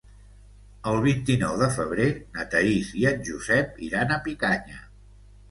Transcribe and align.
El 0.91 0.95
vint-i-nou 1.03 1.59
de 1.63 1.67
febrer 1.75 2.07
na 2.39 2.47
Thaís 2.55 2.91
i 3.03 3.07
en 3.11 3.23
Josep 3.29 3.79
iran 3.91 4.17
a 4.17 4.21
Picanya. 4.27 4.83